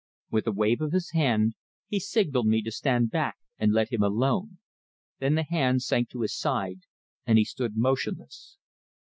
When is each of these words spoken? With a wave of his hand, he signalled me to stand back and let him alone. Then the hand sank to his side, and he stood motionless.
With 0.31 0.47
a 0.47 0.51
wave 0.51 0.81
of 0.81 0.93
his 0.93 1.11
hand, 1.11 1.53
he 1.87 1.99
signalled 1.99 2.47
me 2.47 2.63
to 2.63 2.71
stand 2.71 3.11
back 3.11 3.37
and 3.59 3.71
let 3.71 3.91
him 3.93 4.01
alone. 4.01 4.57
Then 5.19 5.35
the 5.35 5.43
hand 5.43 5.83
sank 5.83 6.09
to 6.09 6.21
his 6.21 6.35
side, 6.35 6.79
and 7.27 7.37
he 7.37 7.45
stood 7.45 7.77
motionless. 7.77 8.57